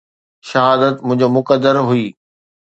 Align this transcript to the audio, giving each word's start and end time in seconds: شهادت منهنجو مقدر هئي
شهادت 0.49 0.95
منهنجو 1.05 1.27
مقدر 1.37 1.75
هئي 1.87 2.07